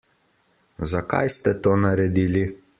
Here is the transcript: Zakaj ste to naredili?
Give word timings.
Zakaj 0.93 1.29
ste 1.37 1.55
to 1.67 1.77
naredili? 1.85 2.47